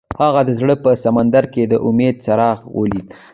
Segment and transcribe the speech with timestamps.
[0.21, 3.07] هغه د زړه په سمندر کې د امید څراغ ولید.